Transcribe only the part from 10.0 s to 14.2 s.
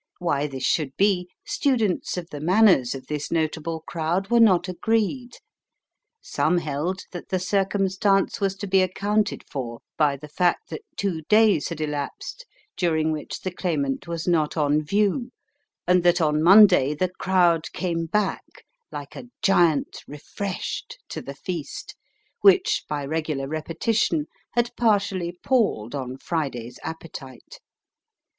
the fact that two days had elapsed during which the Claimant